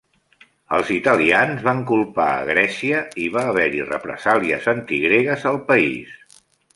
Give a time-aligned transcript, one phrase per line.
[0.75, 6.41] Els italians van culpar a Grècia i va haver-hi represàlies antigregues al país.